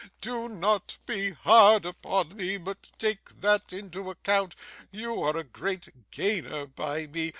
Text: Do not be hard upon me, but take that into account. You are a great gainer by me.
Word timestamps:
Do 0.19 0.49
not 0.49 0.97
be 1.05 1.29
hard 1.29 1.85
upon 1.85 2.35
me, 2.35 2.57
but 2.57 2.89
take 2.97 3.39
that 3.41 3.71
into 3.71 4.09
account. 4.09 4.55
You 4.89 5.21
are 5.21 5.37
a 5.37 5.43
great 5.43 6.09
gainer 6.09 6.65
by 6.65 7.05
me. 7.05 7.29